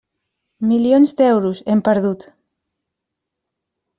[0.69, 2.27] Milions d'euros, hem perdut.